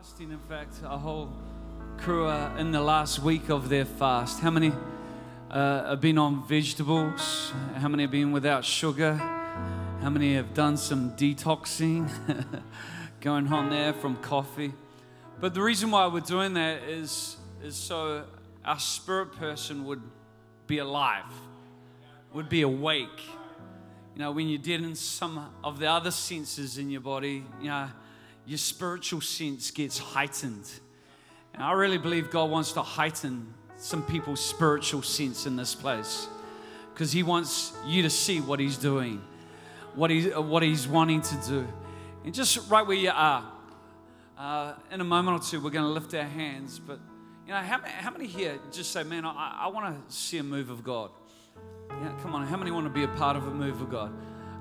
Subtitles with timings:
[0.00, 1.28] fasting, in fact, a whole
[1.98, 4.40] crew are in the last week of their fast.
[4.40, 4.72] How many
[5.50, 7.52] uh, have been on vegetables?
[7.76, 9.16] How many have been without sugar?
[10.00, 12.10] How many have done some detoxing
[13.20, 14.72] going on there from coffee?
[15.38, 18.24] But the reason why we're doing that is, is so
[18.64, 20.00] our spirit person would
[20.66, 21.30] be alive,
[22.32, 23.20] would be awake.
[24.14, 27.68] You know, when you're dead in some of the other senses in your body, you
[27.68, 27.90] know,
[28.46, 30.68] your spiritual sense gets heightened.
[31.54, 36.28] And I really believe God wants to heighten some people's spiritual sense in this place
[36.92, 39.22] because He wants you to see what He's doing,
[39.94, 41.66] what, he, what He's wanting to do.
[42.24, 43.50] And just right where you are,
[44.36, 46.78] uh, in a moment or two, we're going to lift our hands.
[46.78, 46.98] But,
[47.46, 50.42] you know, how, how many here just say, man, I, I want to see a
[50.42, 51.10] move of God?
[51.88, 54.12] Yeah, come on, how many want to be a part of a move of God?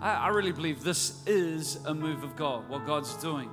[0.02, 3.50] I, I really believe this is a move of God, what God's doing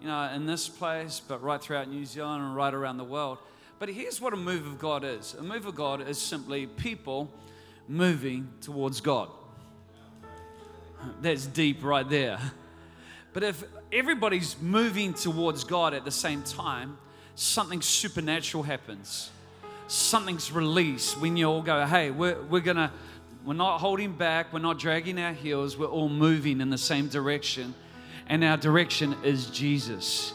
[0.00, 3.38] you know, in this place, but right throughout New Zealand and right around the world.
[3.78, 7.30] But here's what a move of God is a move of God is simply people
[7.88, 9.28] moving towards God.
[11.20, 12.38] That's deep right there.
[13.32, 16.96] But if everybody's moving towards God at the same time,
[17.34, 19.30] something supernatural happens.
[19.88, 22.90] Something's released when you all go, hey, we're, we're going to,
[23.44, 27.08] we're not holding back, we're not dragging our heels, we're all moving in the same
[27.08, 27.74] direction
[28.28, 30.32] and our direction is Jesus.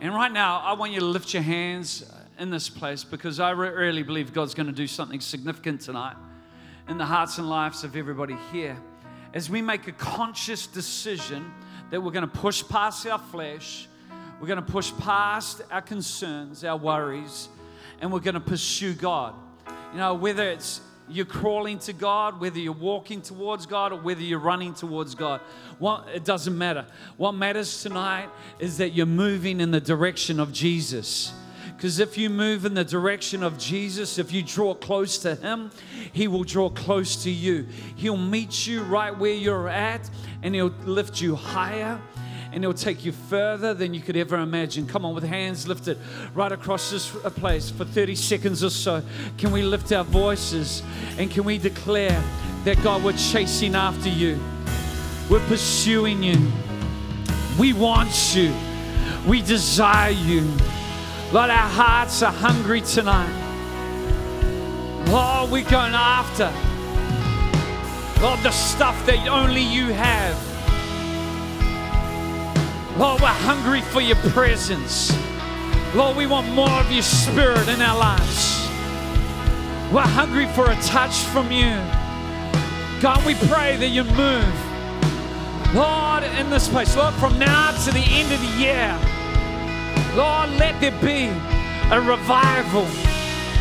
[0.00, 2.04] And right now, I want you to lift your hands
[2.38, 6.16] in this place because I really believe God's going to do something significant tonight
[6.88, 8.78] in the hearts and lives of everybody here.
[9.34, 11.52] As we make a conscious decision
[11.90, 13.88] that we're going to push past our flesh,
[14.40, 17.48] we're going to push past our concerns, our worries,
[18.00, 19.34] and we're going to pursue God.
[19.92, 20.80] You know, whether it's
[21.10, 25.40] you're crawling to God, whether you're walking towards God, or whether you're running towards God.
[25.78, 26.86] What, it doesn't matter.
[27.16, 28.28] What matters tonight
[28.58, 31.32] is that you're moving in the direction of Jesus.
[31.76, 35.70] Because if you move in the direction of Jesus, if you draw close to Him,
[36.12, 37.68] He will draw close to you.
[37.94, 40.10] He'll meet you right where you're at
[40.42, 42.00] and He'll lift you higher
[42.52, 44.86] and He'll take you further than you could ever imagine.
[44.86, 45.98] Come on, with hands lifted
[46.34, 49.02] right across this place for 30 seconds or so.
[49.36, 50.82] Can we lift our voices
[51.18, 52.22] and can we declare
[52.64, 54.38] that God, we're chasing after you,
[55.30, 56.36] we're pursuing you,
[57.58, 58.54] we want you,
[59.26, 60.40] we desire you.
[61.32, 63.44] Lord, our hearts are hungry tonight.
[65.08, 66.52] Lord, we're going after.
[68.22, 70.47] Lord, the stuff that only you have.
[72.98, 75.16] Lord, we're hungry for your presence.
[75.94, 78.68] Lord, we want more of your spirit in our lives.
[79.92, 81.76] We're hungry for a touch from you.
[83.00, 84.54] God, we pray that you move.
[85.76, 88.98] Lord, in this place, Lord, from now to the end of the year,
[90.16, 91.26] Lord, let there be
[91.92, 92.82] a revival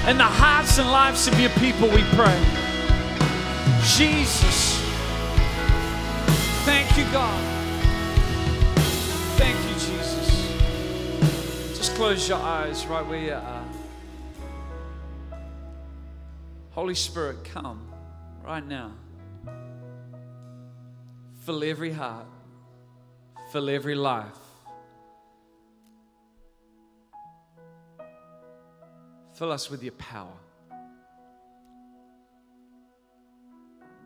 [0.09, 2.42] in the hearts and lives of your people, we pray.
[3.84, 4.80] Jesus.
[6.66, 7.56] Thank you, God.
[11.97, 13.66] Close your eyes right where you are.
[16.69, 17.91] Holy Spirit, come
[18.46, 18.91] right now.
[21.44, 22.28] Fill every heart,
[23.52, 24.38] fill every life.
[29.34, 30.38] Fill us with your power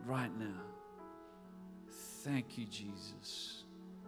[0.06, 0.62] right now.
[2.24, 3.64] Thank you, Jesus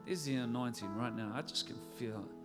[0.06, 1.33] is the anointing right now.
[1.34, 2.44] I just can feel it.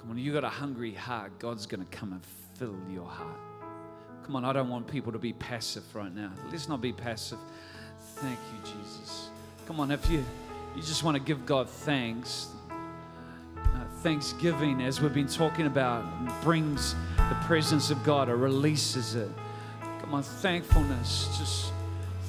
[0.00, 1.38] Come on, you got a hungry heart.
[1.38, 2.22] God's going to come and
[2.54, 3.36] fill your heart.
[4.24, 6.32] Come on, I don't want people to be passive right now.
[6.50, 7.38] Let's not be passive.
[8.14, 9.28] Thank you, Jesus.
[9.66, 10.24] Come on, if you
[10.74, 12.48] you just want to give God thanks,
[13.58, 16.02] uh, thanksgiving, as we've been talking about,
[16.40, 19.28] brings the presence of God or releases it.
[20.00, 21.28] Come on, thankfulness.
[21.38, 21.74] Just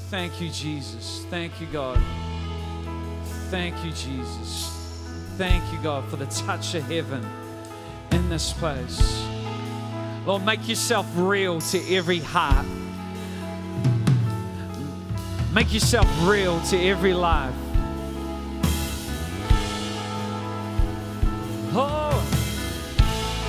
[0.09, 1.25] thank you, Jesus.
[1.29, 1.97] Thank you, God.
[3.49, 4.77] Thank you, Jesus.
[5.37, 7.25] Thank you, God, for the touch of heaven
[8.31, 9.25] this place.
[10.25, 12.65] Lord, make yourself real to every heart.
[15.53, 17.53] Make yourself real to every life.
[21.73, 22.23] Oh,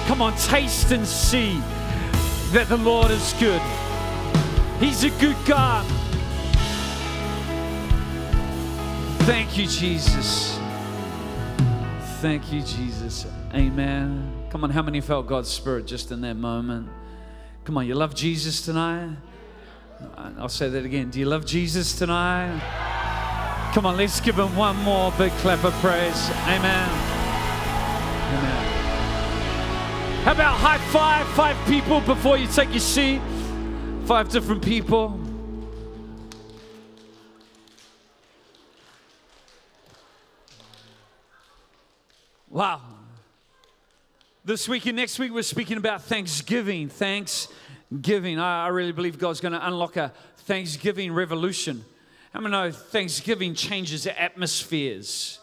[0.09, 1.61] come on, taste and see
[2.51, 3.63] that the Lord is good.
[4.81, 5.87] He's a good God.
[9.27, 10.59] Thank you, Jesus.
[12.21, 13.29] Thank you, Jesus.
[13.55, 14.42] Amen.
[14.53, 16.87] Come on, how many felt God's Spirit just in that moment?
[17.65, 19.17] Come on, you love Jesus tonight?
[20.39, 21.09] I'll say that again.
[21.09, 22.61] Do you love Jesus tonight?
[23.73, 26.29] Come on, let's give him one more big clap of praise.
[26.45, 26.89] Amen.
[30.23, 31.27] How about high five?
[31.29, 33.23] Five people before you take your seat.
[34.05, 35.19] Five different people.
[42.51, 42.92] Wow.
[44.45, 46.89] This week and next week, we're speaking about Thanksgiving.
[46.89, 48.41] Thanksgiving.
[48.41, 51.85] I, I really believe God's going to unlock a Thanksgiving revolution.
[52.35, 55.39] How many know Thanksgiving changes atmospheres?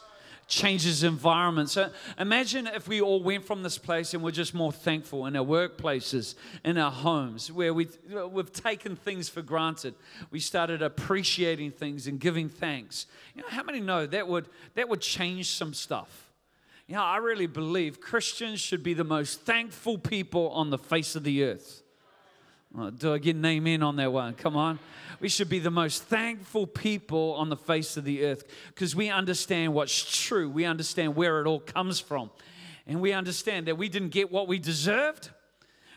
[0.50, 1.74] changes environments.
[1.74, 5.36] So imagine if we all went from this place and we're just more thankful in
[5.36, 6.34] our workplaces,
[6.66, 7.96] in our homes, where we've,
[8.32, 9.94] we've taken things for granted.
[10.32, 13.06] We started appreciating things and giving thanks.
[13.36, 16.29] You know, how many know that would, that would change some stuff?
[16.90, 21.16] You know, I really believe Christians should be the most thankful people on the face
[21.16, 21.84] of the earth.
[22.76, 24.34] Oh, do I get an amen on that one?
[24.34, 24.80] Come on.
[25.20, 29.12] We should be the most thankful people on the face of the earth because we
[29.12, 30.50] understand what's true.
[30.50, 32.32] We understand where it all comes from.
[32.88, 35.30] And we understand that we didn't get what we deserved.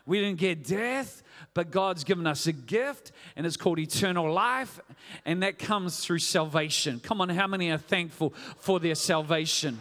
[0.05, 1.23] We didn't get death,
[1.55, 4.79] but God's given us a gift, and it's called eternal life,
[5.25, 7.01] and that comes through salvation.
[7.01, 9.81] Come on, how many are thankful for their salvation?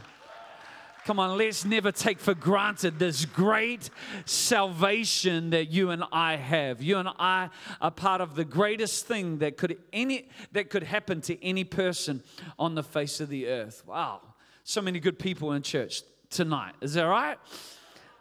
[1.03, 3.89] Come on, let's never take for granted this great
[4.25, 6.83] salvation that you and I have.
[6.83, 7.49] You and I
[7.81, 12.21] are part of the greatest thing that could any that could happen to any person
[12.59, 13.83] on the face of the earth.
[13.87, 14.21] Wow.
[14.63, 16.75] So many good people in church tonight.
[16.81, 17.39] Is that right?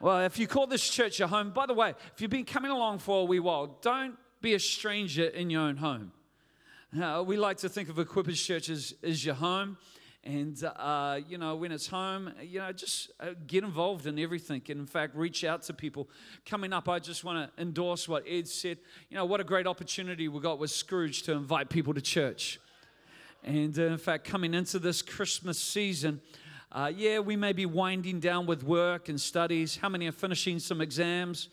[0.01, 2.71] Well, if you call this church your home, by the way, if you've been coming
[2.71, 6.13] along for a wee while, don't be a stranger in your own home.
[6.99, 9.77] Uh, we like to think of Equippers Church as, as your home.
[10.23, 14.61] And, uh, you know, when it's home, you know, just uh, get involved in everything.
[14.69, 16.11] And in fact, reach out to people.
[16.45, 18.79] Coming up, I just want to endorse what Ed said.
[19.09, 22.61] You know, what a great opportunity we got with Scrooge to invite people to church.
[23.43, 26.21] And uh, in fact, coming into this Christmas season,
[26.71, 29.79] uh, yeah, we may be winding down with work and studies.
[29.79, 31.49] How many are finishing some exams?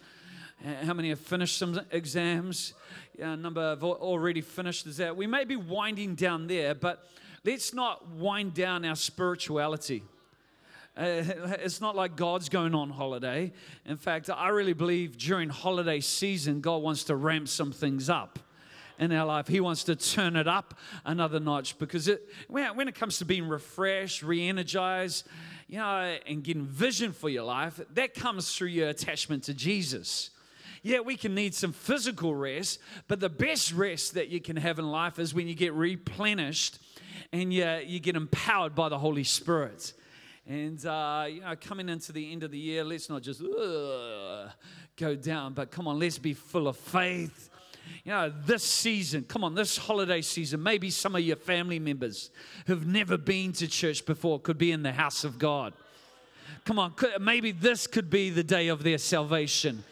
[0.83, 2.73] How many have finished some exams?
[3.17, 4.87] Yeah, a number have already finished.
[4.87, 7.07] Is that we may be winding down there, but
[7.47, 10.03] let's not wind down our spirituality.
[10.97, 11.01] Uh,
[11.63, 13.53] it's not like God's going on holiday.
[13.85, 18.37] In fact, I really believe during holiday season, God wants to ramp some things up
[18.99, 19.47] in our life.
[19.47, 20.73] He wants to turn it up
[21.05, 25.25] another notch because it, when it comes to being refreshed, re energized,
[25.69, 30.31] you know, and getting vision for your life, that comes through your attachment to Jesus.
[30.83, 34.79] Yeah, we can need some physical rest, but the best rest that you can have
[34.79, 36.79] in life is when you get replenished
[37.31, 39.93] and you, you get empowered by the Holy Spirit.
[40.47, 44.49] And, uh, you know, coming into the end of the year, let's not just uh,
[44.95, 47.49] go down, but come on, let's be full of faith.
[48.03, 52.31] You know, this season, come on, this holiday season, maybe some of your family members
[52.65, 55.73] who've never been to church before could be in the house of God.
[56.65, 59.83] Come on, maybe this could be the day of their salvation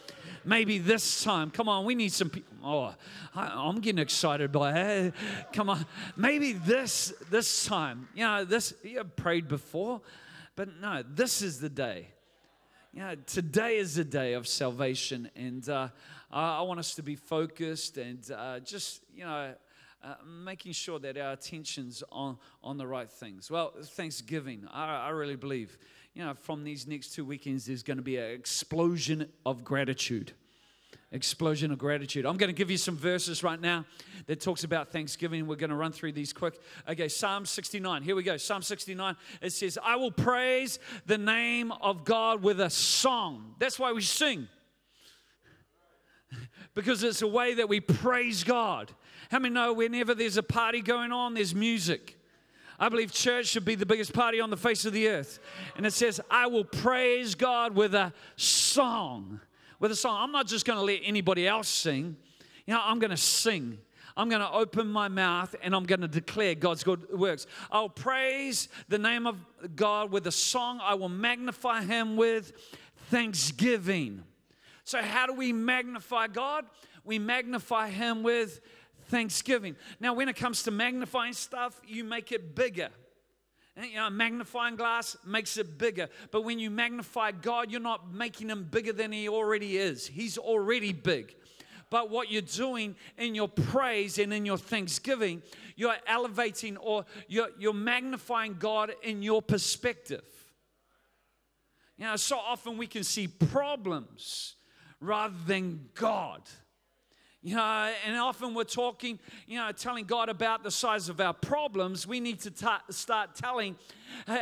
[0.46, 2.54] maybe this time, come on, we need some people.
[2.64, 2.96] Oh,
[3.36, 5.14] I, am getting excited by it.
[5.52, 10.02] Come on, maybe this this time, you know, this you prayed before,
[10.56, 12.10] but no, this is the day.
[12.94, 15.90] Know, today is the day of salvation, and uh,
[16.32, 19.54] I, I want us to be focused and uh, just you know.
[20.04, 23.50] Uh, making sure that our attention's on, on the right things.
[23.50, 25.80] Well, Thanksgiving, I, I really believe
[26.16, 30.32] you know, from these next two weekends, there's going to be an explosion of gratitude.
[31.12, 32.26] Explosion of gratitude.
[32.26, 33.86] I'm going to give you some verses right now
[34.26, 35.46] that talks about Thanksgiving.
[35.46, 36.58] We're going to run through these quick.
[36.90, 38.02] Okay, Psalm 69.
[38.02, 38.38] Here we go.
[38.38, 39.16] Psalm 69.
[39.42, 43.56] It says, I will praise the name of God with a song.
[43.60, 44.48] That's why we sing.
[46.74, 48.90] because it's a way that we praise God.
[49.30, 52.18] How many know whenever there's a party going on, there's music?
[52.80, 55.40] I believe church should be the biggest party on the face of the earth.
[55.78, 59.40] And it says, I will praise God with a song.
[59.80, 60.18] With a song.
[60.22, 62.18] I'm not just going to let anybody else sing.
[62.66, 63.78] You know, I'm going to sing.
[64.18, 67.48] I'm going to open my mouth and I'm going to declare God's good works.
[67.70, 69.38] I'll praise the name of
[69.76, 70.80] God with a song.
[70.82, 72.54] I will magnify him with
[73.10, 74.24] thanksgiving.
[74.86, 76.66] So, how do we magnify God?
[77.04, 78.62] We magnify him with
[79.08, 79.76] thanksgiving.
[80.00, 82.90] Now, when it comes to magnifying stuff, you make it bigger.
[83.78, 86.10] Eh, you know, magnifying glass makes it bigger.
[86.32, 90.08] But when you magnify God, you're not making him bigger than he already is.
[90.08, 91.36] He's already big.
[91.90, 95.42] But what you're doing in your praise and in your thanksgiving,
[95.76, 100.26] you're elevating or you're, you're magnifying God in your perspective.
[101.98, 104.56] You know, so often we can see problems
[105.00, 106.42] rather than God.
[107.46, 111.32] You know, and often we're talking, you know, telling God about the size of our
[111.32, 112.08] problems.
[112.08, 112.52] We need to
[112.90, 113.76] start telling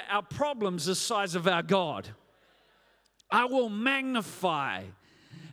[0.10, 2.08] our problems the size of our God.
[3.30, 4.84] I will magnify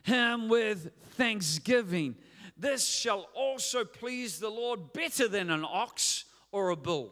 [0.03, 2.15] him with thanksgiving.
[2.55, 7.11] This shall also please the Lord better than an ox or a bull.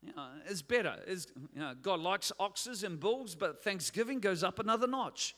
[0.00, 0.96] You know, it's better.
[1.06, 5.34] It's, you know, God likes oxes and bulls, but thanksgiving goes up another notch.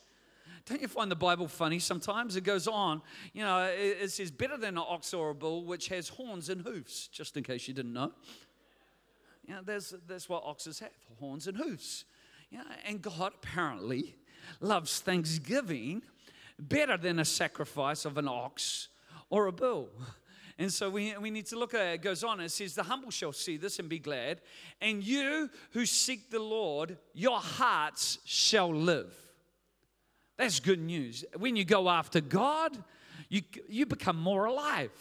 [0.65, 2.37] Don't you find the Bible funny sometimes?
[2.37, 3.01] It goes on,
[3.33, 6.61] you know, it, says better than an ox or a bull, which has horns and
[6.61, 8.13] hoofs, just in case you didn't know.
[9.45, 12.05] You know, that's, that's what oxes have horns and hoofs.
[12.49, 14.15] You know, and God apparently
[14.61, 16.01] loves thanksgiving
[16.57, 18.87] better than a sacrifice of an ox
[19.29, 19.89] or a bull.
[20.57, 21.93] And so we, we need to look at it.
[21.95, 24.39] It goes on, it says, The humble shall see this and be glad.
[24.79, 29.13] And you who seek the Lord, your hearts shall live.
[30.43, 31.23] That's good news.
[31.37, 32.77] When you go after God,
[33.29, 34.91] you, you become more alive.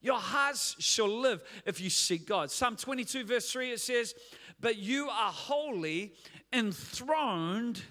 [0.00, 2.50] Your hearts shall live if you seek God.
[2.50, 4.14] Psalm 22, verse 3, it says,
[4.60, 6.14] But you are holy,
[6.54, 7.82] enthroned,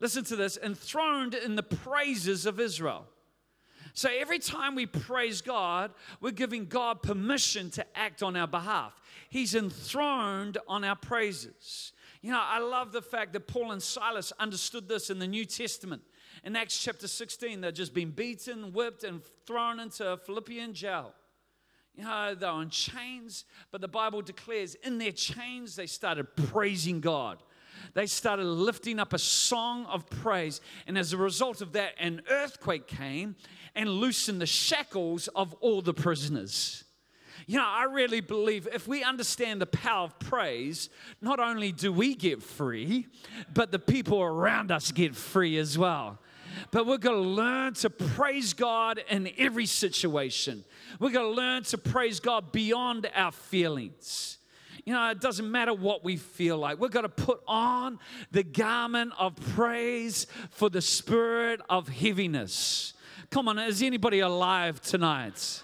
[0.00, 3.04] listen to this, enthroned in the praises of Israel.
[3.92, 8.98] So every time we praise God, we're giving God permission to act on our behalf.
[9.28, 11.92] He's enthroned on our praises.
[12.24, 15.44] You know, I love the fact that Paul and Silas understood this in the New
[15.44, 16.00] Testament.
[16.42, 21.12] In Acts chapter 16, they'd just been beaten, whipped, and thrown into a Philippian jail.
[21.94, 27.00] You know, they're on chains, but the Bible declares in their chains, they started praising
[27.00, 27.42] God.
[27.92, 30.62] They started lifting up a song of praise.
[30.86, 33.36] And as a result of that, an earthquake came
[33.74, 36.84] and loosened the shackles of all the prisoners.
[37.46, 40.88] You know, I really believe if we understand the power of praise,
[41.20, 43.06] not only do we get free,
[43.52, 46.18] but the people around us get free as well.
[46.70, 50.64] But we're going to learn to praise God in every situation.
[51.00, 54.38] We're going to learn to praise God beyond our feelings.
[54.84, 56.78] You know, it doesn't matter what we feel like.
[56.78, 57.98] We're going to put on
[58.32, 62.92] the garment of praise for the spirit of heaviness.
[63.30, 65.62] Come on, is anybody alive tonight?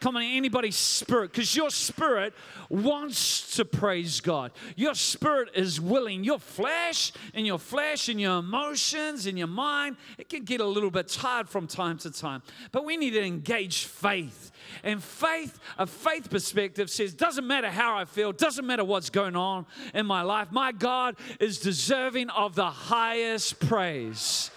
[0.00, 2.32] Come on, anybody's spirit, because your spirit
[2.68, 4.52] wants to praise God.
[4.76, 6.22] Your spirit is willing.
[6.22, 10.66] Your flesh and your flesh and your emotions and your mind, it can get a
[10.66, 12.42] little bit tired from time to time.
[12.70, 14.52] But we need to engage faith.
[14.84, 19.34] And faith, a faith perspective says, doesn't matter how I feel, doesn't matter what's going
[19.34, 24.50] on in my life, my God is deserving of the highest praise.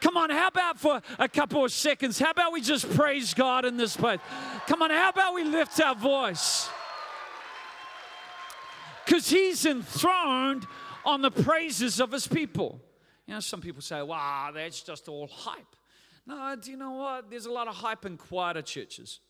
[0.00, 2.18] Come on, how about for a couple of seconds?
[2.18, 4.20] How about we just praise God in this place?
[4.66, 6.68] Come on, how about we lift our voice?
[9.04, 10.66] Because He's enthroned
[11.04, 12.80] on the praises of His people.
[13.26, 15.76] You know, some people say, wow, that's just all hype.
[16.26, 17.30] No, do you know what?
[17.30, 19.20] There's a lot of hype in quieter churches.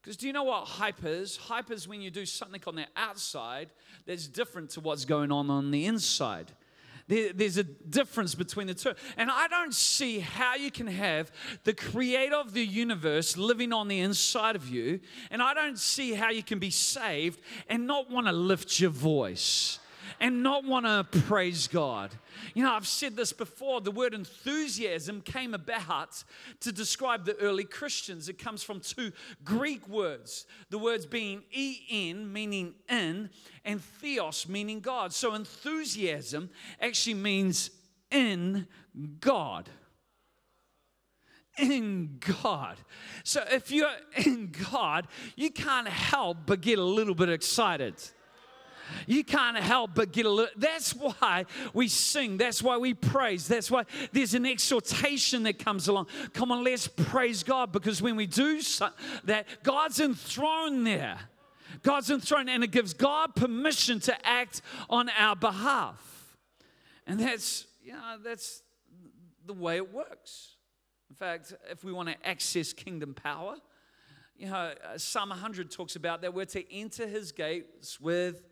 [0.00, 1.36] Because do you know what hype is?
[1.36, 3.70] Hype is when you do something on the outside
[4.06, 6.52] that's different to what's going on on the inside.
[7.08, 8.94] There, there's a difference between the two.
[9.16, 11.32] And I don't see how you can have
[11.64, 15.00] the creator of the universe living on the inside of you,
[15.30, 18.90] and I don't see how you can be saved and not want to lift your
[18.90, 19.80] voice
[20.20, 22.10] and not want to praise God.
[22.54, 26.22] You know, I've said this before the word enthusiasm came about
[26.60, 28.28] to describe the early Christians.
[28.28, 29.12] It comes from two
[29.44, 33.30] Greek words the words being en, meaning in,
[33.64, 35.12] and theos, meaning God.
[35.12, 36.50] So enthusiasm
[36.80, 37.70] actually means
[38.10, 38.66] in
[39.20, 39.68] God
[41.58, 42.76] in God.
[43.24, 43.88] So if you're
[44.24, 47.94] in God, you can't help but get a little bit excited
[49.06, 50.52] you can't help but get a little.
[50.56, 52.36] That's why we sing.
[52.36, 53.48] That's why we praise.
[53.48, 56.06] That's why there's an exhortation that comes along.
[56.32, 58.90] Come on, let's praise God because when we do so,
[59.24, 61.18] that, God's enthroned there.
[61.82, 66.36] God's enthroned, and it gives God permission to act on our behalf.
[67.06, 68.62] And that's, you know, that's
[69.46, 70.56] the way it works.
[71.10, 73.56] In fact, if we want to access kingdom power,
[74.36, 78.42] you know, uh, Psalm 100 talks about that we're to enter his gates with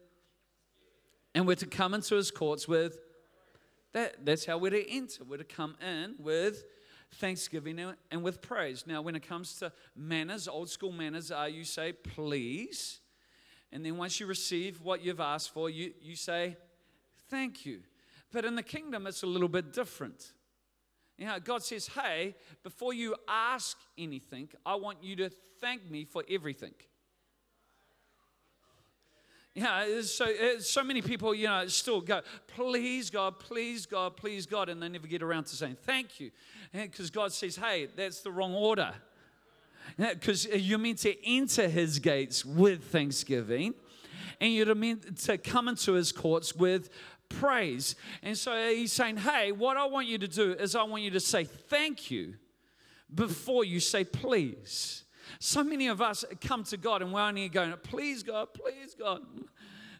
[1.36, 2.98] and we're to come into his courts with
[3.92, 4.24] that.
[4.24, 5.22] That's how we're to enter.
[5.22, 6.64] We're to come in with
[7.16, 7.78] thanksgiving
[8.10, 8.84] and with praise.
[8.86, 13.00] Now, when it comes to manners, old school manners are you say, please.
[13.70, 16.56] And then once you receive what you've asked for, you, you say,
[17.28, 17.80] thank you.
[18.32, 20.32] But in the kingdom, it's a little bit different.
[21.18, 26.06] You know, God says, hey, before you ask anything, I want you to thank me
[26.06, 26.72] for everything.
[29.58, 30.26] Yeah, so
[30.58, 34.88] so many people, you know, still go, please God, please God, please God, and they
[34.90, 36.30] never get around to saying thank you,
[36.74, 38.92] because God says, hey, that's the wrong order,
[39.96, 43.72] because you're meant to enter His gates with thanksgiving,
[44.42, 46.90] and you're meant to come into His courts with
[47.30, 47.96] praise.
[48.22, 51.12] And so he's saying, hey, what I want you to do is I want you
[51.12, 52.34] to say thank you
[53.14, 55.04] before you say please.
[55.38, 59.22] So many of us come to God and we're only going, please God, please God.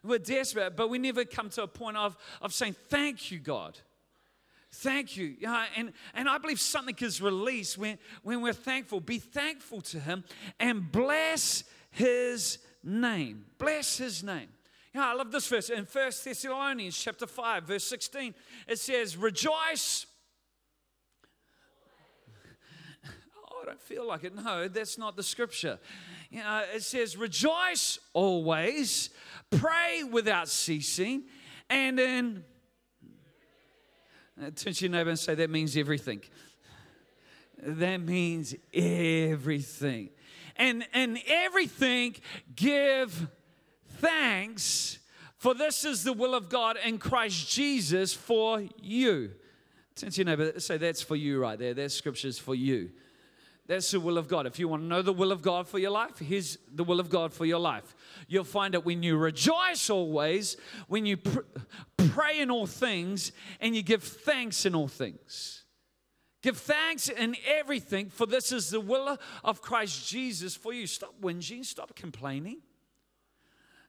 [0.03, 3.79] We're desperate, but we never come to a point of, of saying, thank you, God.
[4.71, 5.35] Thank you.
[5.39, 8.99] Yeah, and, and I believe something is released when, when we're thankful.
[8.99, 10.23] Be thankful to Him
[10.59, 13.45] and bless His name.
[13.57, 14.49] Bless His name.
[14.93, 18.33] Yeah, I love this verse in First Thessalonians chapter 5, verse 16.
[18.67, 20.05] It says, Rejoice.
[23.51, 24.33] Oh, I don't feel like it.
[24.33, 25.77] No, that's not the scripture.
[26.29, 29.09] You know, it says, Rejoice always,
[29.51, 31.23] pray without ceasing,
[31.69, 31.99] and
[34.39, 36.21] uh, turn to your neighbor and say, That means everything.
[37.61, 40.09] That means everything.
[40.55, 42.15] And, and everything,
[42.55, 43.27] give
[43.97, 44.99] thanks,
[45.35, 49.31] for this is the will of God in Christ Jesus for you.
[49.95, 51.73] Turn to your neighbor, say, That's for you right there.
[51.73, 52.91] That scripture's for you.
[53.67, 54.47] That's the will of God.
[54.47, 57.01] If you want to know the will of God for your life, here's the will
[57.01, 57.95] of God for your life.
[58.27, 60.55] You'll find it when you rejoice always,
[60.87, 61.39] when you pr-
[61.97, 65.65] pray in all things, and you give thanks in all things.
[66.41, 70.87] Give thanks in everything, for this is the will of Christ Jesus for you.
[70.87, 72.61] Stop whinging, stop complaining.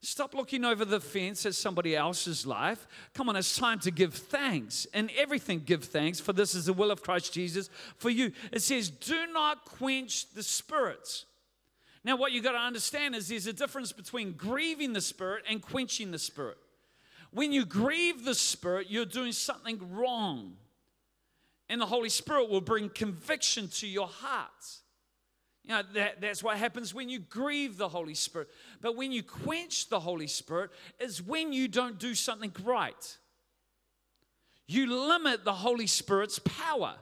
[0.00, 2.86] Stop looking over the fence at somebody else's life.
[3.14, 4.86] Come on, it's time to give thanks.
[4.94, 8.32] And everything give thanks, for this is the will of Christ Jesus for you.
[8.52, 11.24] It says, Do not quench the spirits.
[12.04, 15.60] Now, what you've got to understand is there's a difference between grieving the spirit and
[15.60, 16.58] quenching the spirit.
[17.32, 20.56] When you grieve the spirit, you're doing something wrong.
[21.68, 24.78] And the Holy Spirit will bring conviction to your heart.
[25.68, 28.48] You know, that, that's what happens when you grieve the Holy Spirit.
[28.80, 33.18] But when you quench the Holy Spirit, is when you don't do something right.
[34.66, 36.94] You limit the Holy Spirit's power.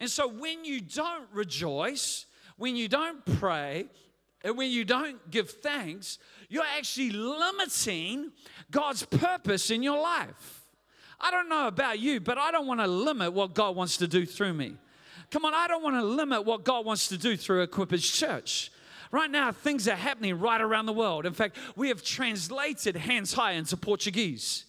[0.00, 3.86] And so when you don't rejoice, when you don't pray,
[4.42, 8.32] and when you don't give thanks, you're actually limiting
[8.68, 10.66] God's purpose in your life.
[11.20, 14.08] I don't know about you, but I don't want to limit what God wants to
[14.08, 14.76] do through me.
[15.30, 18.70] Come on, I don't want to limit what God wants to do through Equippers Church.
[19.10, 21.26] Right now, things are happening right around the world.
[21.26, 24.64] In fact, we have translated hands high into Portuguese.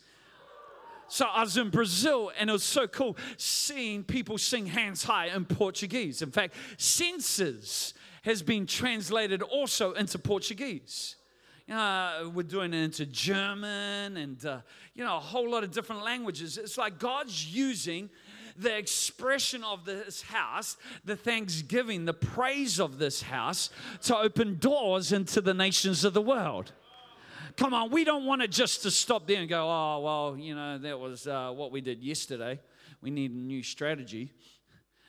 [1.09, 5.27] So I was in Brazil and it was so cool seeing people sing hands high
[5.27, 6.21] in Portuguese.
[6.21, 7.93] In fact, senses
[8.23, 11.15] has been translated also into Portuguese.
[11.69, 14.59] Know, we're doing it into German and, uh,
[14.95, 16.57] you know, a whole lot of different languages.
[16.57, 18.09] It's like God's using
[18.57, 23.69] the expression of this house, the thanksgiving, the praise of this house
[24.03, 26.71] to open doors into the nations of the world.
[27.55, 30.53] Come on, we don't want it just to stop there and go, oh, well, you
[30.53, 32.59] know, that was uh, what we did yesterday.
[33.01, 34.31] We need a new strategy.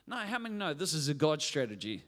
[0.06, 2.04] No, how many know this is a God strategy?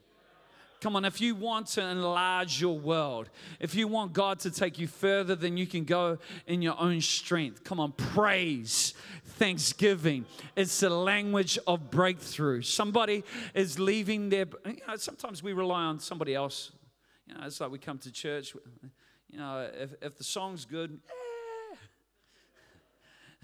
[0.81, 4.79] Come on, if you want to enlarge your world, if you want God to take
[4.79, 6.17] you further than you can go
[6.47, 10.25] in your own strength, come on, praise, thanksgiving.
[10.55, 12.63] It's the language of breakthrough.
[12.63, 16.71] Somebody is leaving their, you know, sometimes we rely on somebody else.
[17.27, 18.55] You know, it's like we come to church,
[19.29, 20.99] you know, if, if the song's good,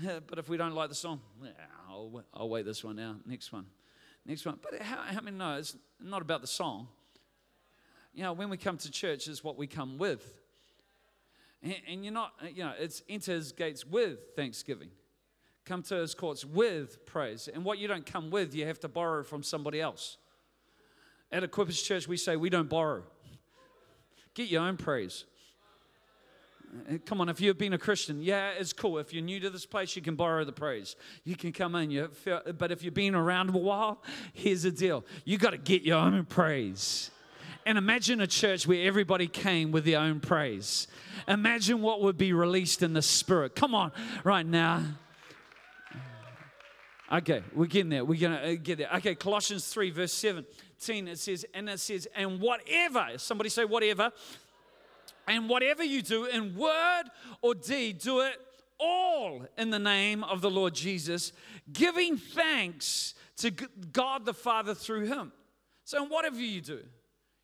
[0.03, 0.19] eh.
[0.27, 1.21] but if we don't like the song,
[1.87, 3.17] I'll, I'll wait this one out.
[3.27, 3.67] Next one.
[4.25, 4.57] Next one.
[4.59, 6.87] But how, how many know it's not about the song?
[8.17, 10.33] You know, when we come to church, is what we come with.
[11.61, 14.89] And, and you're not, you know, it's enter his gates with thanksgiving.
[15.65, 17.47] Come to his courts with praise.
[17.47, 20.17] And what you don't come with, you have to borrow from somebody else.
[21.31, 23.03] At Equippers Church, we say we don't borrow.
[24.33, 25.25] Get your own praise.
[26.89, 28.97] Uh, come on, if you've been a Christian, yeah, it's cool.
[28.97, 30.95] If you're new to this place, you can borrow the praise.
[31.23, 31.91] You can come in.
[31.91, 34.01] You feel, but if you've been around a while,
[34.33, 37.11] here's the deal: you got to get your own praise.
[37.67, 40.87] And imagine a church where everybody came with their own praise.
[41.27, 43.57] Imagine what would be released in the spirit.
[43.57, 43.91] Come on,
[44.23, 44.85] right now.
[47.11, 48.05] Okay, we're getting there.
[48.05, 48.89] We're going to uh, get there.
[48.95, 54.13] Okay, Colossians 3, verse 17, it says, and it says, and whatever, somebody say, whatever,
[55.27, 57.03] and whatever you do in word
[57.41, 58.39] or deed, do it
[58.79, 61.33] all in the name of the Lord Jesus,
[61.73, 65.33] giving thanks to God the Father through him.
[65.83, 66.79] So, whatever you do,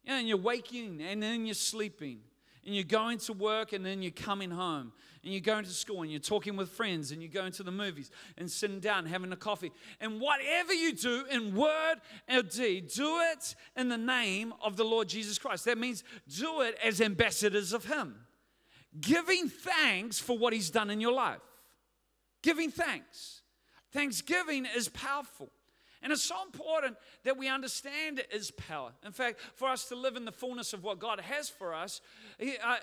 [0.04, 2.20] yeah, and you're waking and then you're sleeping.
[2.66, 4.94] And you're going to work and then you're coming home.
[5.22, 7.72] And you're going to school and you're talking with friends and you're going to the
[7.72, 9.72] movies and sitting down having a coffee.
[10.00, 11.96] And whatever you do in word
[12.30, 15.66] or deed, do it in the name of the Lord Jesus Christ.
[15.66, 18.16] That means do it as ambassadors of Him,
[19.00, 21.42] giving thanks for what He's done in your life.
[22.42, 23.42] Giving thanks.
[23.92, 25.50] Thanksgiving is powerful.
[26.04, 28.92] And it's so important that we understand it is power.
[29.06, 32.02] In fact, for us to live in the fullness of what God has for us,
[32.42, 32.76] uh,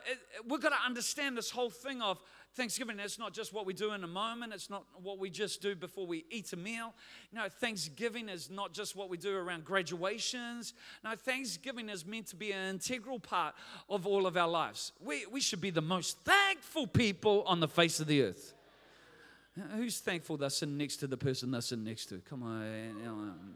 [0.49, 2.19] we've got to understand this whole thing of
[2.55, 2.99] Thanksgiving.
[2.99, 5.77] It's not just what we do in a moment, it's not what we just do
[5.77, 6.95] before we eat a meal.
[7.33, 10.75] No, Thanksgiving is not just what we do around graduations.
[11.05, 13.55] No, Thanksgiving is meant to be an integral part
[13.89, 14.93] of all of our lives.
[14.99, 18.55] We, we should be the most thankful people on the face of the earth.
[19.77, 22.19] Who's thankful they're next to the person they're next to?
[22.29, 23.55] Come on.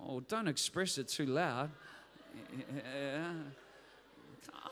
[0.00, 1.70] Oh, don't express it too loud.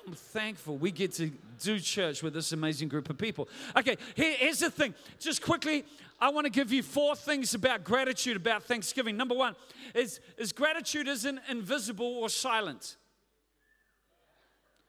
[0.07, 1.31] I'm thankful we get to
[1.63, 3.49] do church with this amazing group of people.
[3.77, 4.95] Okay, here, here's the thing.
[5.19, 5.85] Just quickly,
[6.21, 9.17] I want to give you four things about gratitude, about Thanksgiving.
[9.17, 9.55] Number one
[9.95, 12.97] is, is gratitude isn't invisible or silent.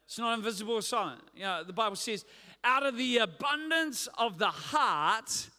[0.05, 1.21] It's not invisible or silent.
[1.35, 2.25] You know, the Bible says,
[2.63, 5.49] out of the abundance of the heart,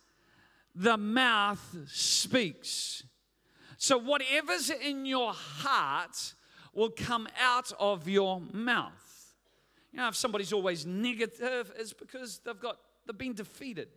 [0.75, 3.05] the mouth speaks.
[3.77, 6.35] So, whatever's in your heart
[6.73, 9.35] will come out of your mouth.
[9.93, 13.89] You know, if somebody's always negative, it's because they've got they've been defeated.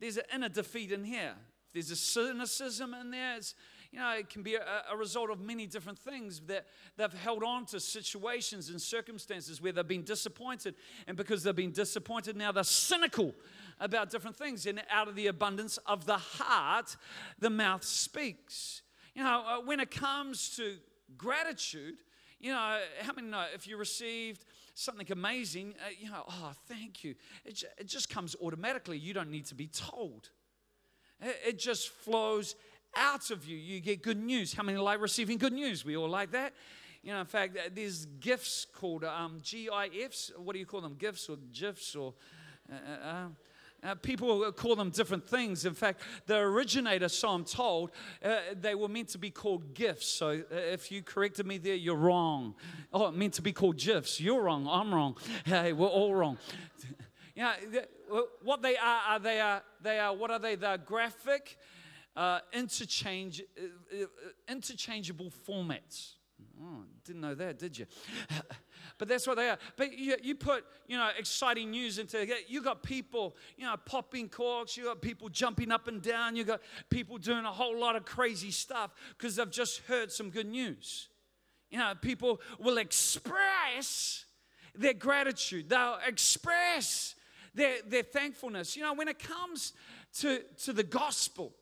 [0.00, 1.34] There's an inner defeat in here.
[1.72, 3.36] There's a cynicism in there.
[3.36, 3.54] It's,
[3.92, 7.42] you know, it can be a, a, result of many different things that they've held
[7.42, 10.74] on to situations and circumstances where they've been disappointed.
[11.06, 13.34] And because they've been disappointed, now they're cynical
[13.80, 14.66] about different things.
[14.66, 16.96] And out of the abundance of the heart,
[17.38, 18.82] the mouth speaks.
[19.14, 20.76] You know, uh, when it comes to
[21.16, 21.96] gratitude,
[22.40, 27.02] you know, how many know if you received something amazing, uh, you know, oh, thank
[27.02, 27.14] you.
[27.44, 28.96] It, it just comes automatically.
[28.96, 30.30] You don't need to be told.
[31.20, 32.54] It, it just flows
[32.94, 33.56] out of you.
[33.56, 34.54] You get good news.
[34.54, 35.84] How many like receiving good news?
[35.84, 36.52] We all like that.
[37.02, 40.32] You know, in fact, uh, there's gifts called um, GIFs.
[40.36, 40.96] What do you call them?
[40.98, 42.14] Gifts or GIFs or.
[42.70, 43.28] Uh, uh,
[43.82, 45.64] uh people call them different things.
[45.64, 47.90] In fact, the originator, so I'm told,
[48.24, 50.08] uh, they were meant to be called gifts.
[50.08, 52.54] So uh, if you corrected me there, you're wrong.
[52.92, 54.20] Oh, meant to be called GIFs.
[54.20, 54.66] You're wrong.
[54.68, 55.16] I'm wrong.
[55.44, 56.38] Hey, we're all wrong.
[57.34, 57.54] yeah,
[58.42, 60.56] what they are, are they are they are what are they?
[60.56, 61.56] They're graphic,
[62.16, 64.06] uh, interchange, uh, uh,
[64.48, 66.17] interchangeable formats.
[66.60, 67.86] Oh, didn't know that, did you?
[68.98, 69.58] but that's what they are.
[69.76, 72.26] But you, you put, you know, exciting news into.
[72.48, 74.76] You got people, you know, popping corks.
[74.76, 76.34] You got people jumping up and down.
[76.34, 80.30] You got people doing a whole lot of crazy stuff because they've just heard some
[80.30, 81.08] good news.
[81.70, 84.24] You know, people will express
[84.74, 85.68] their gratitude.
[85.68, 87.14] They'll express
[87.54, 88.76] their, their thankfulness.
[88.76, 89.74] You know, when it comes
[90.20, 91.52] to, to the gospel,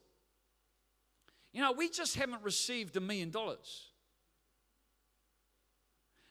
[1.52, 3.85] you know, we just haven't received a million dollars.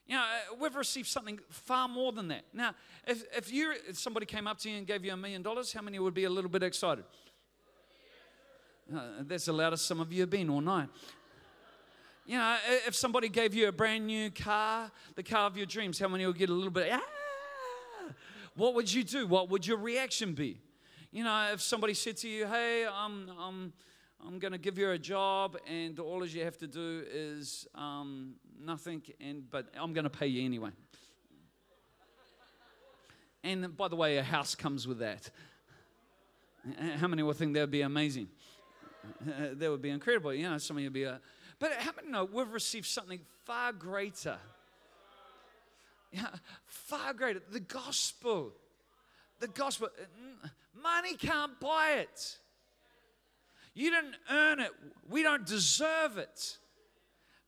[0.08, 2.44] You know, uh, we've received something far more than that.
[2.54, 2.76] Now,
[3.08, 5.74] if, if, you, if somebody came up to you and gave you a million dollars,
[5.74, 7.06] how many would be a little bit excited?
[8.96, 10.90] Uh, that's the loudest some of you have been all night.
[12.28, 16.00] You know, if somebody gave you a brand new car, the car of your dreams,
[16.00, 17.02] how many would get a little bit, ah?
[18.56, 19.28] What would you do?
[19.28, 20.60] What would your reaction be?
[21.12, 23.74] You know, if somebody said to you, hey, I'm, I'm,
[24.28, 28.34] I'm going to give you a job, and all you have to do is um,
[28.60, 30.72] nothing, and but I'm going to pay you anyway.
[33.44, 35.30] And by the way, a house comes with that.
[36.98, 38.28] How many would think that would be amazing?
[39.26, 40.34] that would be incredible.
[40.34, 41.04] You know, some of you would be.
[41.04, 41.22] A,
[41.60, 44.38] but how many know we've received something far greater?
[46.12, 46.28] Yeah,
[46.66, 47.42] far greater.
[47.52, 48.54] The gospel.
[49.40, 49.90] The gospel.
[50.82, 52.38] Money can't buy it.
[53.76, 54.72] You didn't earn it.
[55.10, 56.58] We don't deserve it.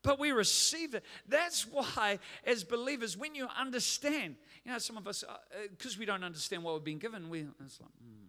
[0.04, 1.04] But we receive it.
[1.28, 5.24] That's why, as believers, when you understand, you know, some of us,
[5.72, 8.28] because uh, we don't understand what we're being given, we, it's like, mm.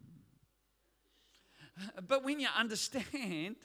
[2.09, 3.57] But when you understand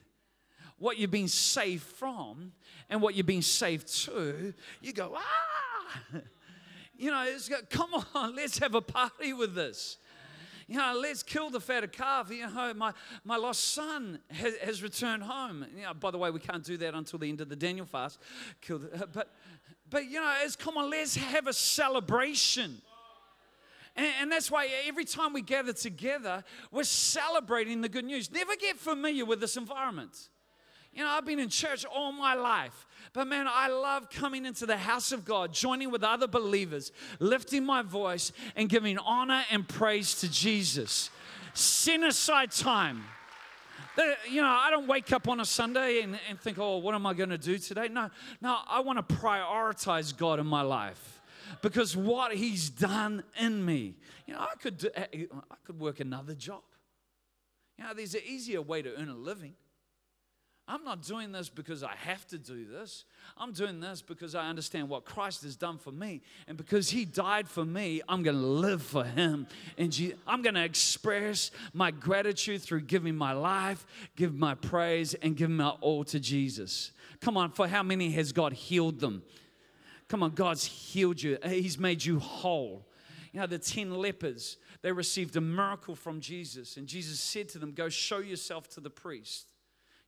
[0.78, 2.52] what you've been saved from
[2.90, 6.20] and what you've been saved to, you go, ah!
[6.96, 9.98] You know, it's go, come on, let's have a party with this
[10.68, 12.30] you know, let's kill the fatted calf.
[12.32, 15.66] You know, my, my lost son has, has returned home.
[15.76, 17.86] You know, by the way, we can't do that until the end of the Daniel
[17.86, 18.20] fast.
[18.62, 19.34] Killed, uh, but,
[19.90, 22.82] but, you know, it's come on, let's have a celebration.
[23.96, 28.32] And, and, that's why every time we gather together, we're celebrating the good news.
[28.32, 30.30] Never get familiar with this environment.
[30.94, 32.88] You know, I've been in church all my life.
[33.12, 37.66] But man, I love coming into the house of God, joining with other believers, lifting
[37.66, 41.10] my voice, and giving honor and praise to Jesus.
[41.54, 43.04] Set aside time.
[44.30, 47.06] You know, I don't wake up on a Sunday and, and think, oh, what am
[47.06, 47.90] I going to do today?
[47.90, 48.10] No,
[48.42, 51.22] no, I want to prioritize God in my life
[51.62, 53.96] because what He's done in me.
[54.26, 56.62] You know, I could, do, eh, I could work another job.
[57.78, 59.54] You know, there's an easier way to earn a living.
[60.66, 63.04] I'm not doing this because I have to do this.
[63.38, 66.22] I'm doing this because I understand what Christ has done for me.
[66.48, 69.48] And because He died for me, I'm going to live for Him.
[69.78, 75.36] And I'm going to express my gratitude through giving my life, give my praise, and
[75.36, 76.92] give my all to Jesus.
[77.20, 79.22] Come on, for how many has God healed them?
[80.08, 82.88] Come on, God's healed you, He's made you whole.
[83.34, 86.78] You know, the 10 lepers, they received a miracle from Jesus.
[86.78, 89.48] And Jesus said to them, Go show yourself to the priest.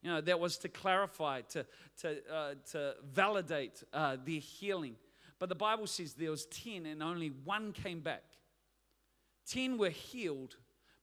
[0.06, 1.66] You know, that was to clarify, to,
[2.02, 4.98] to, uh, to validate uh, their healing.
[5.40, 8.22] But the Bible says there was 10 and only one came back.
[9.48, 10.58] 10 were healed,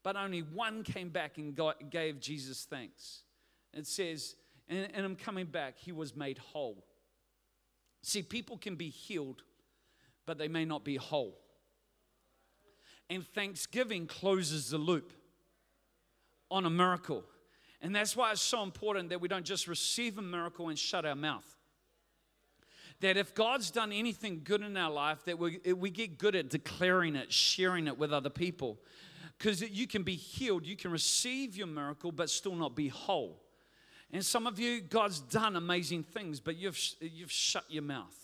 [0.04, 3.22] but only one came back and got, gave Jesus thanks.
[3.74, 4.36] It says,
[4.68, 6.84] and, and I'm coming back, he was made whole.
[8.02, 9.42] See, people can be healed,
[10.26, 11.40] but they may not be whole.
[13.10, 15.12] And thanksgiving closes the loop
[16.52, 17.24] on a miracle.
[17.82, 21.04] And that's why it's so important that we don't just receive a miracle and shut
[21.04, 21.44] our mouth.
[23.00, 26.48] That if God's done anything good in our life, that we, we get good at
[26.48, 28.78] declaring it, sharing it with other people.
[29.36, 33.42] Because you can be healed, you can receive your miracle, but still not be whole.
[34.12, 38.14] And some of you, God's done amazing things, but you've, you've shut your mouth.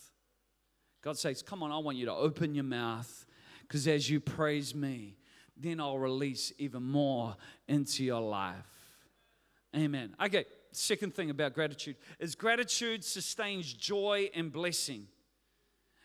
[1.01, 3.25] God says, Come on, I want you to open your mouth,
[3.61, 5.17] because as you praise me,
[5.57, 7.35] then I'll release even more
[7.67, 8.78] into your life.
[9.75, 10.15] Amen.
[10.23, 15.07] Okay, second thing about gratitude is gratitude sustains joy and blessing.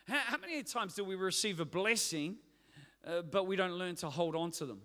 [0.06, 2.36] How, how many times do we receive a blessing,
[3.06, 4.82] uh, but we don't learn to hold on to them?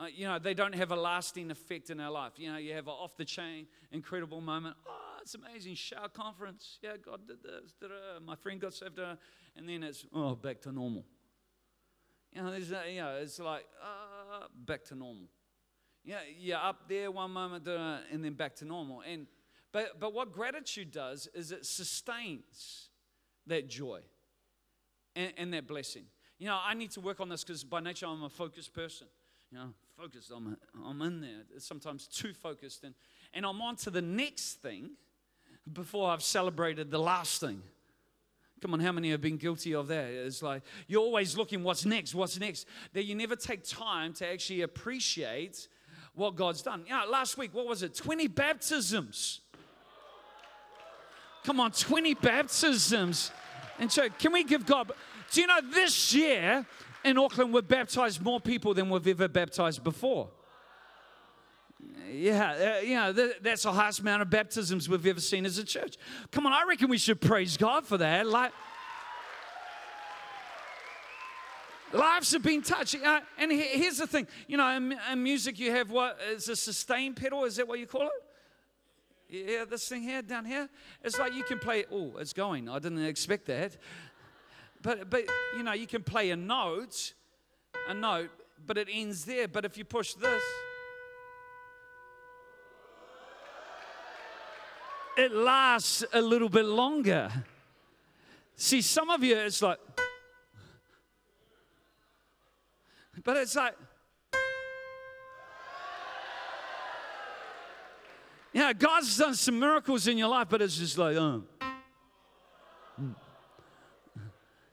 [0.00, 2.32] Uh, you know, they don't have a lasting effect in our life.
[2.36, 4.76] You know, you have an off the chain, incredible moment.
[4.88, 5.74] Oh, it's amazing.
[5.74, 6.78] Shower conference.
[6.80, 7.74] Yeah, God did this.
[7.80, 8.20] Da-da.
[8.24, 8.96] My friend got saved.
[8.96, 9.16] Da-da.
[9.56, 11.04] And then it's, oh, back to normal.
[12.32, 15.26] You know, there's, you know it's like, uh, back to normal.
[16.10, 19.00] Yeah, you're up there one moment uh, and then back to normal.
[19.08, 19.28] And
[19.70, 22.88] but but what gratitude does is it sustains
[23.46, 24.00] that joy
[25.14, 26.06] and, and that blessing.
[26.40, 29.06] You know, I need to work on this because by nature I'm a focused person.
[29.52, 30.32] You know, focused.
[30.34, 31.42] I'm I'm in there.
[31.58, 32.92] sometimes too focused, and
[33.32, 34.90] and I'm on to the next thing
[35.72, 37.62] before I've celebrated the last thing.
[38.60, 40.10] Come on, how many have been guilty of that?
[40.10, 42.16] It's like you're always looking, what's next?
[42.16, 42.66] What's next?
[42.94, 45.68] That you never take time to actually appreciate
[46.14, 46.84] what God's done.
[46.86, 47.94] You know, last week, what was it?
[47.94, 49.40] 20 baptisms.
[51.44, 53.30] Come on, 20 baptisms.
[53.78, 54.92] And so, can we give God?
[55.32, 56.66] Do you know this year
[57.04, 60.28] in Auckland, we've baptized more people than we've ever baptized before?
[62.12, 65.64] Yeah, uh, you know, that's the highest amount of baptisms we've ever seen as a
[65.64, 65.96] church.
[66.32, 68.26] Come on, I reckon we should praise God for that.
[68.26, 68.52] Like,
[71.92, 72.96] Lives have been touched.
[73.04, 76.56] Uh, and here's the thing you know, in, in music, you have what is a
[76.56, 77.44] sustain pedal?
[77.44, 78.10] Is that what you call it?
[79.28, 80.68] Yeah, this thing here, down here.
[81.04, 82.68] It's like you can play, oh, it's going.
[82.68, 83.76] I didn't expect that.
[84.82, 85.24] But, but,
[85.56, 87.12] you know, you can play a note,
[87.88, 88.30] a note,
[88.66, 89.46] but it ends there.
[89.46, 90.42] But if you push this,
[95.16, 97.30] it lasts a little bit longer.
[98.56, 99.78] See, some of you, it's like,
[103.22, 103.74] But it's like,
[108.52, 111.42] yeah, God's done some miracles in your life, but it's just like, oh.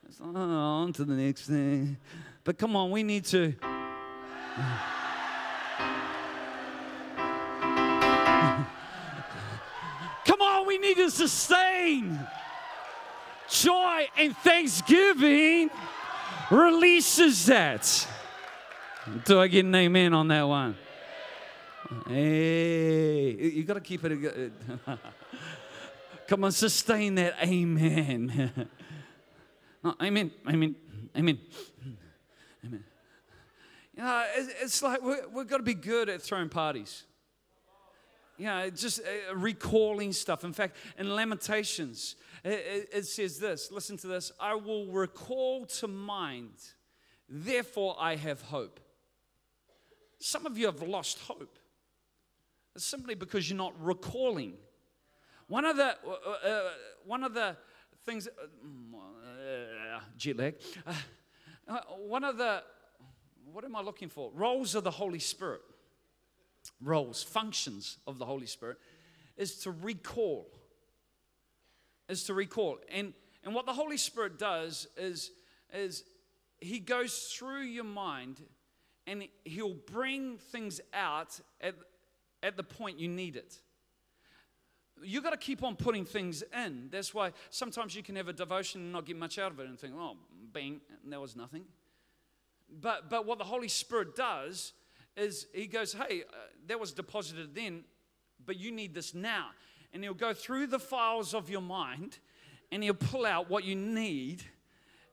[0.08, 1.98] It's like, oh, on to the next thing.
[2.44, 3.54] But come on, we need to.
[10.26, 12.18] come on, we need to sustain
[13.50, 15.70] joy and thanksgiving
[16.50, 18.08] releases that.
[19.26, 20.76] Do I get an amen on that one?
[22.08, 24.12] Hey, you got to keep it.
[24.12, 25.00] A
[26.28, 28.52] Come on, sustain that amen.
[29.84, 30.76] no, amen, amen,
[31.16, 31.40] amen,
[32.66, 32.84] amen.
[33.96, 34.26] You know,
[34.62, 37.04] it's like we've got to be good at throwing parties.
[38.38, 40.44] You know, just uh, recalling stuff.
[40.44, 46.56] In fact, in Lamentations, it says this listen to this I will recall to mind,
[47.30, 48.82] therefore I have hope.
[50.20, 51.60] Some of you have lost hope.
[52.76, 54.54] It's simply because you're not recalling.
[55.48, 56.70] One of the, uh, uh,
[57.06, 57.56] one of the
[58.06, 60.94] things, uh, jet lag, uh,
[61.68, 62.64] uh, one of the,
[63.52, 64.32] what am I looking for?
[64.34, 65.62] Roles of the Holy Spirit,
[66.82, 68.78] roles, functions of the Holy Spirit,
[69.38, 70.50] is to recall.
[72.10, 72.80] Is to recall.
[72.92, 75.32] And, and what the Holy Spirit does is,
[75.74, 76.04] is
[76.60, 78.42] He goes through your mind
[79.08, 81.76] and He'll bring things out at,
[82.44, 83.60] at the point you need it.
[85.02, 86.90] You got to keep on putting things in.
[86.92, 89.68] That's why sometimes you can have a devotion and not get much out of it
[89.68, 90.18] and think, oh,
[90.52, 91.64] bang, there was nothing.
[92.70, 94.74] But, but what the Holy Spirit does
[95.16, 96.36] is He goes, hey, uh,
[96.68, 97.84] that was deposited then,
[98.46, 99.48] but you need this now.
[99.94, 102.20] And He'll go through the files of your mind
[102.72, 104.44] and He'll pull out what you need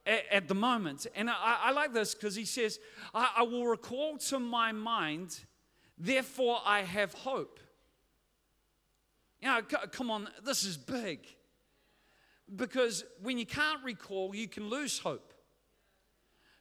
[0.07, 1.07] at, at the moment.
[1.15, 2.79] And I, I like this because He says,
[3.15, 5.39] I, I will recall to my mind,
[5.99, 7.61] therefore I have hope.
[9.41, 11.21] You know, come on, this is big.
[12.55, 15.33] Because when you can't recall, you can lose hope.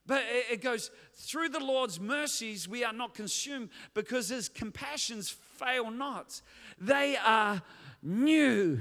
[0.05, 5.89] But it goes, through the Lord's mercies, we are not consumed because his compassions fail
[5.91, 6.41] not.
[6.77, 7.61] They are
[8.01, 8.79] new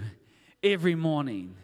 [0.65, 1.55] every morning.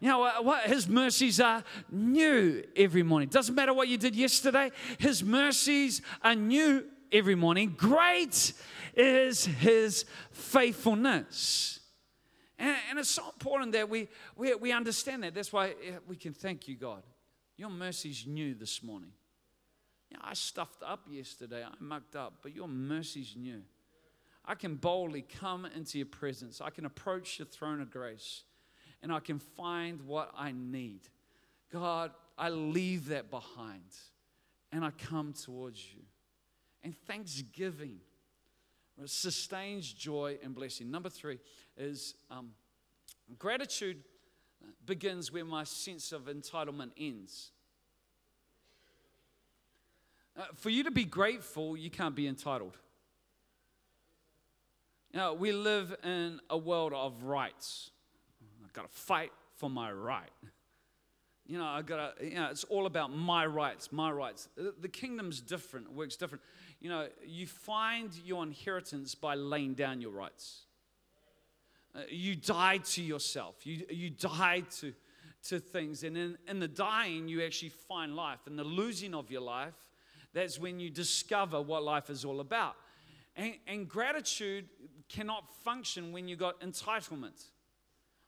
[0.00, 0.64] You know uh, what?
[0.64, 3.28] His mercies are new every morning.
[3.28, 7.74] Doesn't matter what you did yesterday, his mercies are new every morning.
[7.76, 8.52] Great
[8.94, 11.80] is his faithfulness.
[12.58, 15.34] And, and it's so important that we, we, we understand that.
[15.34, 15.74] That's why
[16.06, 17.02] we can thank you, God.
[17.56, 19.12] Your mercy's new this morning.
[20.10, 23.62] Yeah, I stuffed up yesterday, I mucked up, but your mercy's new.
[24.44, 26.60] I can boldly come into your presence.
[26.60, 28.44] I can approach your throne of grace
[29.02, 31.00] and I can find what I need.
[31.72, 33.82] God, I leave that behind
[34.72, 36.02] and I come towards you.
[36.82, 38.00] And thanksgiving
[39.04, 40.90] sustains joy and blessing.
[40.90, 41.38] Number three
[41.76, 42.50] is um,
[43.38, 43.98] gratitude
[44.84, 47.50] begins where my sense of entitlement ends.
[50.36, 52.76] Uh, for you to be grateful, you can't be entitled.
[55.12, 57.90] Know, we live in a world of rights.
[58.76, 60.30] Got to fight for my right.
[61.46, 64.50] You know, I got to, you know, it's all about my rights, my rights.
[64.56, 66.42] The kingdom's different, works different.
[66.78, 70.64] You know, you find your inheritance by laying down your rights.
[71.94, 73.64] Uh, you die to yourself.
[73.64, 74.92] You, you die to,
[75.44, 76.02] to things.
[76.02, 78.40] And in, in the dying, you actually find life.
[78.46, 79.72] In the losing of your life,
[80.34, 82.76] that's when you discover what life is all about.
[83.36, 84.66] And, and gratitude
[85.08, 87.42] cannot function when you've got entitlement.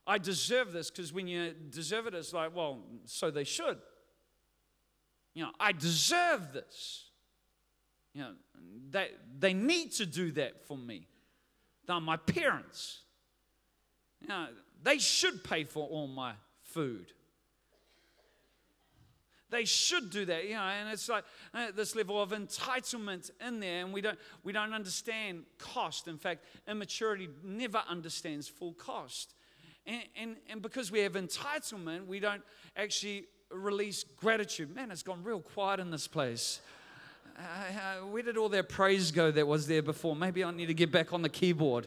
[0.08, 3.76] I deserve this because when you deserve it, it's like, well, so they should.
[5.34, 7.04] You know, I deserve this.
[8.14, 8.32] You know,
[8.90, 11.06] they, they need to do that for me.
[11.86, 13.02] They're my parents.
[14.22, 14.46] You know,
[14.82, 17.12] they should pay for all my food.
[19.50, 23.60] They should do that, you know, and it's like uh, this level of entitlement in
[23.60, 26.06] there, and we don't, we don't understand cost.
[26.06, 29.34] In fact, immaturity never understands full cost.
[29.88, 32.42] And, and, and because we have entitlement, we don't
[32.76, 34.74] actually release gratitude.
[34.74, 36.60] Man, it's gone real quiet in this place.
[37.38, 40.14] Uh, uh where did all that praise go that was there before?
[40.14, 41.86] Maybe I need to get back on the keyboard.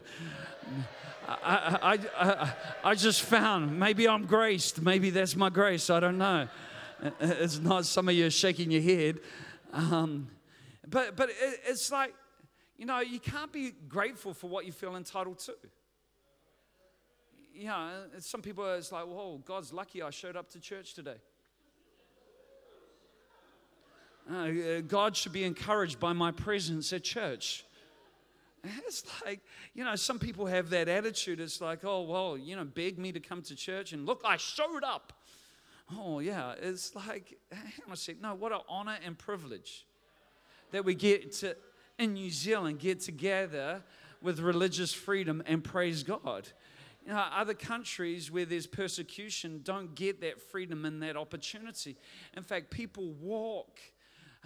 [1.28, 4.82] I, I, I, I, just found maybe I'm graced.
[4.82, 5.88] Maybe that's my grace.
[5.88, 6.48] I don't know.
[7.20, 9.20] It's not some of you shaking your head.
[9.72, 10.28] Um,
[10.88, 12.12] but but it, it's like,
[12.76, 15.54] you know, you can't be grateful for what you feel entitled to.
[17.54, 21.16] You know, some people it's like, whoa, God's lucky I showed up to church today.
[24.30, 27.64] Uh, God should be encouraged by my presence at church.
[28.86, 29.40] It's like,
[29.74, 31.40] you know, some people have that attitude.
[31.40, 34.36] It's like, oh, well, you know, beg me to come to church and look, I
[34.36, 35.12] showed up.
[35.92, 36.54] Oh, yeah.
[36.60, 38.20] It's like, hang on a sec.
[38.20, 39.84] No, what an honor and privilege
[40.70, 41.56] that we get to,
[41.98, 43.82] in New Zealand, get together
[44.22, 46.48] with religious freedom and praise God.
[47.04, 51.96] You know, other countries where there's persecution don't get that freedom and that opportunity.
[52.36, 53.80] In fact, people walk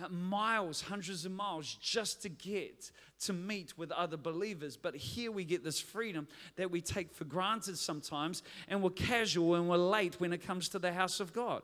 [0.02, 2.90] uh, miles, hundreds of miles, just to get
[3.20, 4.76] to meet with other believers.
[4.76, 9.54] But here we get this freedom that we take for granted sometimes, and we're casual
[9.54, 11.62] and we're late when it comes to the house of God.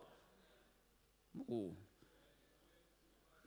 [1.51, 1.73] Ooh.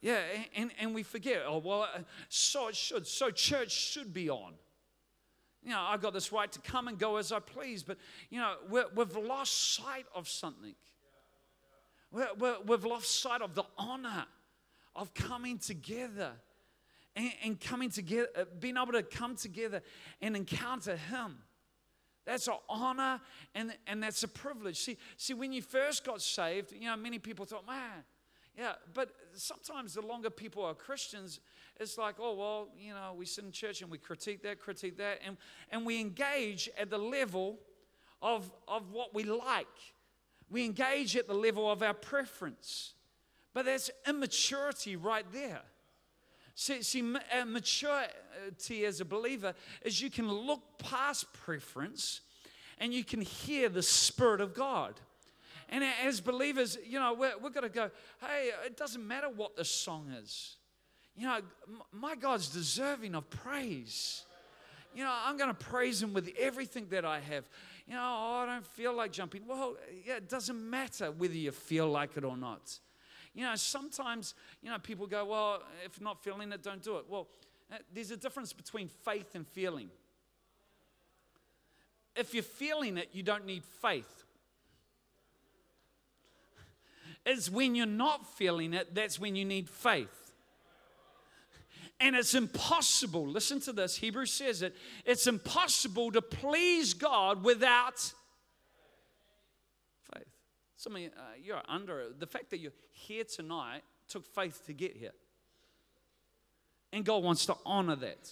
[0.02, 0.20] Yeah,
[0.56, 3.08] and, and we forget, oh, well, uh, so it should.
[3.08, 4.54] So church should be on.
[5.66, 7.98] You know, I've got this right to come and go as I please, but,
[8.30, 10.76] you know, we have lost sight of something.
[12.12, 12.24] we
[12.68, 14.26] we've lost sight of the honor
[14.96, 16.34] of coming together
[17.16, 19.82] and, and coming together, uh, being able to come together
[20.22, 21.40] and encounter Him.
[22.26, 23.20] That's an honor
[23.56, 24.78] and, and that's a privilege.
[24.78, 28.04] See, see, when you first got saved, you know, many people thought, man,
[28.58, 31.40] yeah, but sometimes the longer people are Christians,
[31.78, 34.98] it's like, oh, well, you know, we sit in church and we critique that, critique
[34.98, 35.36] that, and,
[35.72, 37.60] and we engage at the level
[38.22, 39.68] of, of what we like.
[40.50, 42.94] We engage at the level of our preference.
[43.54, 45.62] But that's immaturity right there.
[46.56, 52.22] See, see uh, maturity as a believer is you can look past preference
[52.80, 55.00] and you can hear the Spirit of God.
[55.70, 57.90] And as believers, you know, we're, we're going to go,
[58.22, 60.58] hey, it doesn't matter what the song is.
[61.16, 61.40] You know,
[61.92, 64.26] my God's deserving of praise.
[64.94, 67.46] You know, I'm going to praise Him with everything that I have.
[67.88, 69.44] You know, oh, I don't feel like jumping.
[69.48, 72.80] Well, yeah, it doesn't matter whether you feel like it or not.
[73.34, 77.06] You know, sometimes, you know, people go, well, if not feeling it, don't do it.
[77.10, 77.28] Well,
[77.72, 79.90] uh, there's a difference between faith and feeling.
[82.16, 84.25] If you're feeling it, you don't need faith.
[87.26, 90.34] It's when you're not feeling it, that's when you need faith.
[92.00, 98.14] And it's impossible, listen to this, Hebrews says it, it's impossible to please God without
[100.86, 102.10] some of you, uh, you're under.
[102.16, 105.14] The fact that you're here tonight took faith to get here.
[106.94, 108.30] And God wants to honor that.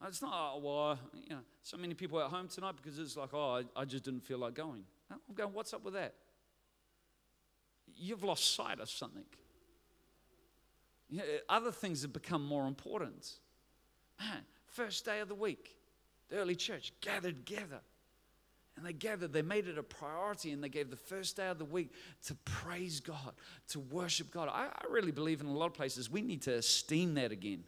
[0.00, 3.16] Uh, it's not, oh, well, you know, so many people at home tonight because it's
[3.16, 4.84] like, oh, I, I just didn't feel like going.
[5.10, 6.14] I'm going, what's up with that?
[7.96, 9.24] You've lost sight of something.
[11.10, 13.30] You know, other things have become more important.
[14.18, 15.76] Man, first day of the week,
[16.28, 17.80] the early church gathered together.
[18.76, 21.58] And they gathered, they made it a priority, and they gave the first day of
[21.58, 21.92] the week
[22.26, 23.32] to praise God,
[23.68, 24.48] to worship God.
[24.48, 27.62] I, I really believe in a lot of places we need to esteem that again.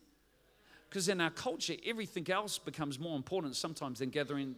[0.88, 4.56] Because in our culture, everything else becomes more important sometimes than gathering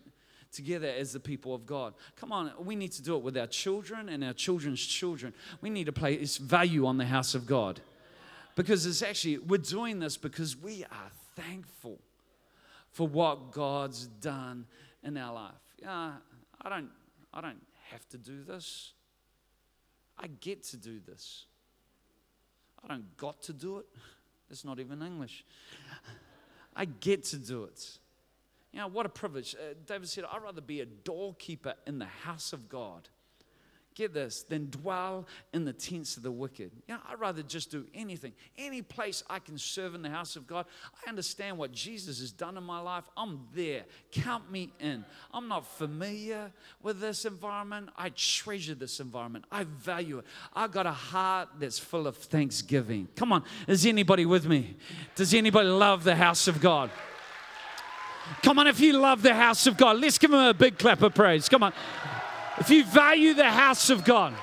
[0.53, 1.95] together as the people of God.
[2.17, 5.35] Come on, we need to do it with our children and our children's children.
[5.61, 7.81] We need to place value on the house of God.
[8.55, 11.99] Because it's actually, we're doing this because we are thankful
[12.91, 14.67] for what God's done
[15.05, 15.55] in our life.
[15.81, 16.13] Yeah,
[16.63, 16.91] I don't,
[17.33, 18.93] I don't have to do this.
[20.19, 21.47] I get to do this.
[22.85, 23.87] I don't got to do it.
[24.51, 25.45] It's not even English.
[26.77, 27.99] I get to do it.
[28.79, 29.57] You know, what a privilege.
[29.57, 33.09] Uh, David said, I'd rather be a doorkeeper in the house of God
[33.97, 36.70] get this, than dwell in the tents of the wicked.
[36.87, 40.37] You know, I'd rather just do anything, any place I can serve in the house
[40.37, 40.66] of God.
[41.05, 43.03] I understand what Jesus has done in my life.
[43.16, 43.83] I'm there.
[44.12, 45.05] Count me in.
[45.35, 47.89] I'm not familiar with this environment.
[47.97, 49.47] I treasure this environment.
[49.51, 50.26] I value it.
[50.55, 53.09] I've got a heart that's full of thanksgiving.
[53.16, 54.76] Come on, is anybody with me?
[55.16, 56.93] Does anybody love the house of God?
[58.43, 61.03] Come on, if you love the house of God, let's give him a big clap
[61.03, 61.49] of praise.
[61.49, 61.72] Come on.
[62.59, 64.35] If you value the house of God.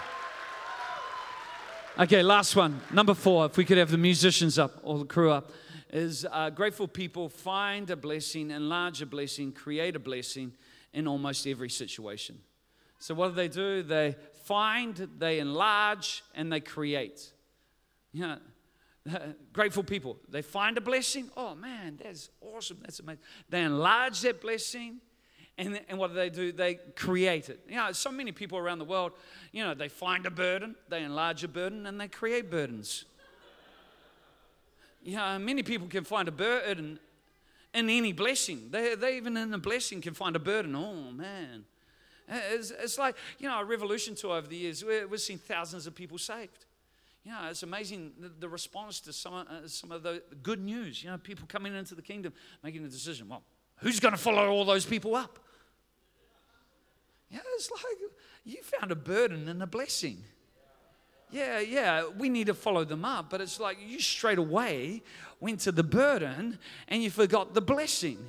[1.98, 2.82] Okay, last one.
[2.92, 5.52] Number four, if we could have the musicians up or the crew up,
[5.92, 10.52] is uh, grateful people find a blessing, enlarge a blessing, create a blessing
[10.94, 12.38] in almost every situation.
[13.00, 13.82] So, what do they do?
[13.82, 17.32] They find, they enlarge, and they create.
[18.12, 18.38] You know,
[19.54, 21.30] grateful people, they find a blessing.
[21.38, 22.78] Oh man, that's awesome.
[22.82, 23.22] That's amazing.
[23.50, 25.02] They enlarge that blessing
[25.58, 26.52] and, and what do they do?
[26.52, 27.62] They create it.
[27.70, 29.14] You know, so many people around the world,
[29.52, 33.06] you know, they find a burden, they enlarge a burden, and they create burdens.
[35.04, 36.98] You know, many people can find a burden
[37.76, 38.70] in any blessing.
[38.72, 40.76] They, they even in a blessing can find a burden.
[40.76, 41.64] Oh, man.
[42.28, 45.94] It's, it's like, you know, a revolution tour over the years, we've seen thousands of
[45.94, 46.65] people saved.
[47.26, 51.04] You know, it's amazing the, the response to some, uh, some of the good news.
[51.04, 53.28] You know, people coming into the kingdom, making a decision.
[53.28, 53.42] Well,
[53.78, 55.40] who's going to follow all those people up?
[57.32, 58.12] Yeah, it's like
[58.46, 60.24] you found a burden and a blessing.
[61.32, 65.02] Yeah, yeah, we need to follow them up, but it's like you straight away
[65.40, 68.20] went to the burden and you forgot the blessing.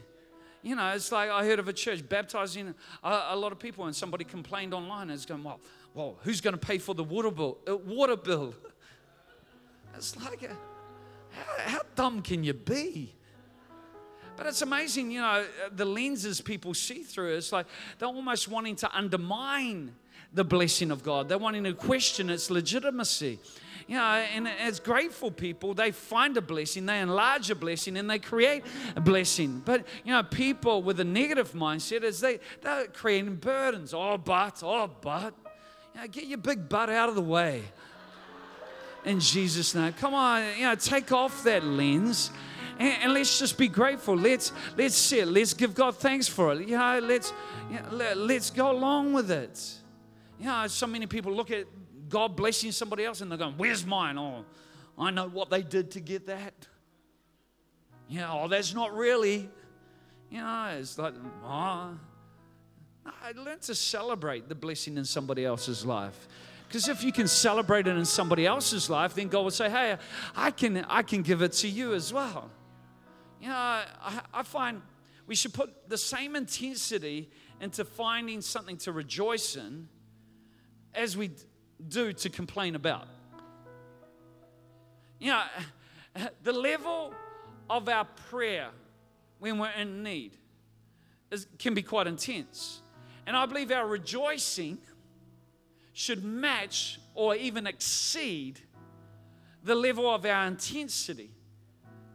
[0.63, 2.75] You know, it's like I heard of a church baptizing
[3.05, 5.61] a, a lot of people, and somebody complained online and it's going, well,
[5.95, 7.59] well, who's going to pay for the water bill?
[7.69, 8.55] Uh, water bill.
[9.97, 10.49] It's like, a,
[11.31, 13.13] how, how dumb can you be?
[14.37, 17.37] But it's amazing, you know, the lenses people see through.
[17.37, 17.67] It's like
[17.99, 19.95] they're almost wanting to undermine
[20.33, 21.29] the blessing of God.
[21.29, 23.39] They're wanting to question its legitimacy.
[23.89, 28.11] You know, and as grateful people, they find a blessing, they enlarge a blessing, and
[28.11, 28.65] they create
[28.97, 29.63] a blessing.
[29.65, 33.95] But you know, people with a negative mindset is they they're creating burdens.
[33.95, 35.35] Oh, but, oh, but.
[35.95, 37.63] You know, get your big butt out of the way.
[39.07, 39.95] In Jesus' name.
[39.95, 42.31] Come on, you know, take off that lens
[42.79, 44.17] and, and, let's just be grateful.
[44.17, 45.27] Let's let's sit.
[45.29, 46.69] Let's give God thanks for it.
[46.69, 47.33] You know, let's
[47.71, 49.59] you know, let, let's go along with it.
[50.39, 51.67] You know, so many people look at
[52.09, 54.45] God blessing somebody else and they're going, "Where's mine?" Oh,
[54.99, 56.53] I know what they did to get that.
[58.09, 59.49] You know, oh, that's not really.
[60.31, 61.99] You know, it's like, oh.
[63.23, 66.27] I learned to celebrate the blessing in somebody else's life.
[66.69, 69.97] Because if you can celebrate it in somebody else's life, then God will say, hey,
[70.35, 72.51] I can, I can give it to you as well.
[73.41, 74.83] You know, I, I find
[75.27, 79.89] we should put the same intensity into finding something to rejoice in
[80.95, 81.31] as we
[81.89, 83.07] do to complain about.
[85.19, 85.43] You know,
[86.43, 87.15] the level
[87.69, 88.71] of our prayer
[89.39, 90.33] when we're in need
[91.31, 92.83] is, can be quite intense.
[93.27, 94.79] And I believe our rejoicing
[95.97, 98.61] should match or even exceed
[99.63, 101.31] the level of our intensity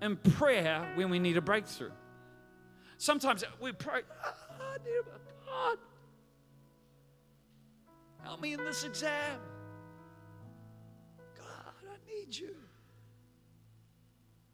[0.03, 1.89] in prayer when we need a breakthrough.
[2.99, 4.77] Sometimes we pray, oh,
[5.47, 5.79] God,
[8.23, 9.39] help me in this exam.
[11.35, 12.55] God, I need you.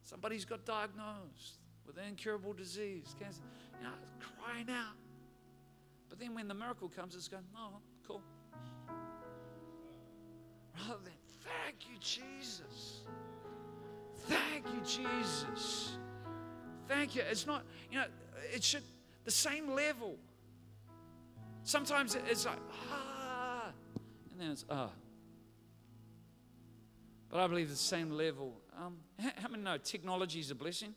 [0.03, 3.41] Somebody's got diagnosed with an incurable disease, cancer.
[3.78, 3.93] You know,
[4.39, 4.95] crying out.
[6.07, 7.73] But then when the miracle comes, it's going, oh,
[8.07, 8.21] cool.
[10.78, 11.13] Rather than,
[11.43, 13.01] thank you, Jesus.
[14.28, 15.97] Thank you, Jesus.
[16.88, 17.23] Thank you.
[17.30, 18.05] It's not, you know,
[18.53, 18.84] it should,
[19.25, 20.17] the same level.
[21.63, 22.59] Sometimes it's like,
[22.91, 23.71] ah,
[24.32, 24.89] and then it's, ah.
[27.30, 28.53] But I believe the same level.
[28.78, 30.95] Um, how many know technology is a blessing?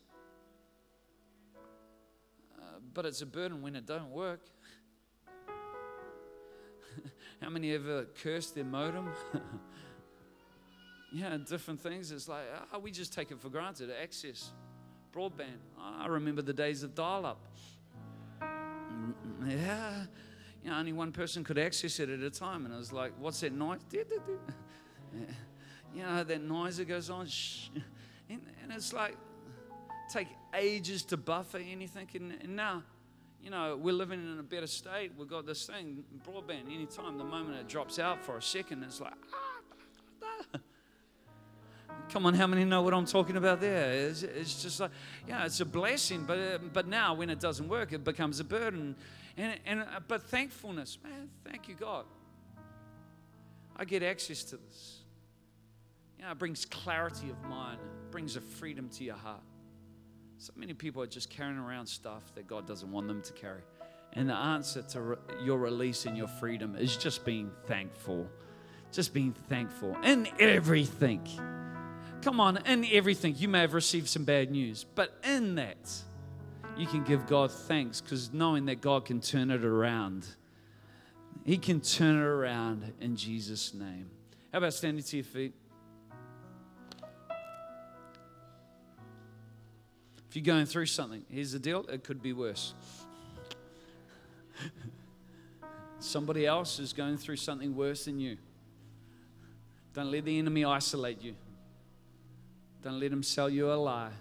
[2.57, 4.39] Uh, but it's a burden when it don't work.
[7.41, 9.09] how many ever cursed their modem?
[11.13, 12.11] yeah, different things.
[12.11, 14.51] It's like, oh, we just take it for granted, access
[15.13, 15.59] broadband.
[15.77, 17.41] Ah, I remember the days of dial up.
[18.41, 19.13] Mm,
[19.49, 20.05] yeah,
[20.63, 22.65] you know, only one person could access it at a time.
[22.65, 23.79] And I was like, what's that noise?
[25.93, 27.27] You know, that noise that goes on.
[28.29, 29.17] And, it's like,
[30.09, 32.07] take ages to buffer anything.
[32.41, 32.83] And now,
[33.43, 35.11] you know, we're living in a better state.
[35.17, 39.01] We've got this thing, broadband, anytime, the moment it drops out for a second, it's
[39.01, 39.61] like, ah,
[42.09, 43.91] Come on, how many know what I'm talking about there?
[43.93, 44.91] It's, it's just like,
[45.27, 48.95] yeah, it's a blessing, but, but now when it doesn't work, it becomes a burden.
[49.37, 52.05] And, and, but thankfulness, man, thank you, God.
[53.77, 54.99] I get access to this.
[56.19, 57.79] You know, it brings clarity of mind,
[58.11, 59.41] brings a freedom to your heart.
[60.41, 63.61] So many people are just carrying around stuff that God doesn't want them to carry.
[64.13, 68.27] And the answer to re- your release and your freedom is just being thankful.
[68.91, 71.21] Just being thankful in everything.
[72.23, 75.91] Come on, in everything, you may have received some bad news, but in that,
[76.75, 80.25] you can give God thanks because knowing that God can turn it around.
[81.45, 84.09] He can turn it around in Jesus' name.
[84.51, 85.53] How about standing to your feet?
[90.31, 92.73] If you're going through something, here's the deal it could be worse.
[95.99, 98.37] Somebody else is going through something worse than you.
[99.93, 101.35] Don't let the enemy isolate you.
[102.81, 104.11] Don't let them sell you a lie.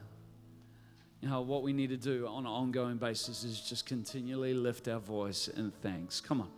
[1.21, 4.89] You know, what we need to do on an ongoing basis is just continually lift
[4.89, 6.21] our voice in thanks.
[6.21, 6.51] Come on,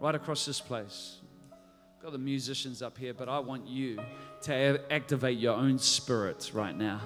[0.00, 1.16] right across this place.
[2.00, 3.98] Got the musicians up here, but I want you
[4.42, 7.00] to activate your own spirit right now.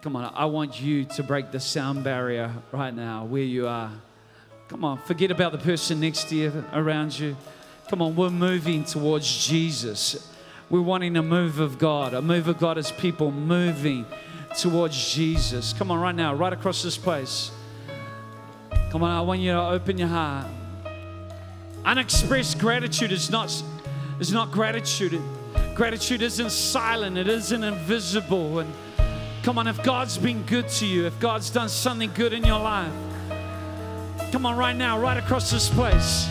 [0.00, 3.90] Come on, I want you to break the sound barrier right now where you are.
[4.68, 7.36] Come on, forget about the person next to you, around you.
[7.88, 10.32] Come on, we're moving towards Jesus.
[10.70, 14.06] We're wanting a move of God, a move of God as people moving
[14.56, 15.72] towards Jesus.
[15.72, 17.50] Come on, right now, right across this place.
[18.90, 20.46] Come on, I want you to open your heart.
[21.84, 23.50] Unexpressed gratitude is not,
[24.20, 25.20] is not gratitude.
[25.74, 28.60] Gratitude isn't silent, it isn't invisible.
[28.60, 28.72] And
[29.42, 32.60] come on, if God's been good to you, if God's done something good in your
[32.60, 32.92] life,
[34.32, 36.28] come on, right now, right across this place.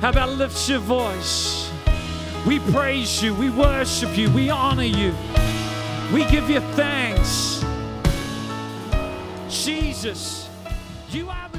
[0.00, 1.70] How about lift your voice?
[2.46, 3.34] We praise you.
[3.34, 4.30] We worship you.
[4.30, 5.14] We honor you.
[6.12, 7.64] We give you thanks.
[9.48, 10.50] Jesus,
[11.10, 11.58] you are the